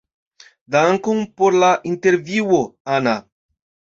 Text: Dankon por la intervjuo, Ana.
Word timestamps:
Dankon 0.75 1.19
por 1.41 1.57
la 1.63 1.69
intervjuo, 1.91 2.61
Ana. 2.97 3.13